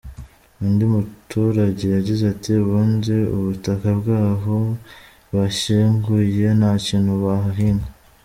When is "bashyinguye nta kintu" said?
5.33-7.11